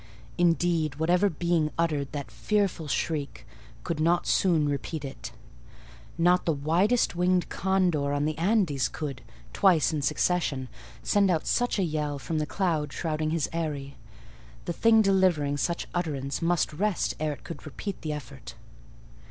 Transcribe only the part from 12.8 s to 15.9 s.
shrouding his eyrie. The thing delivering such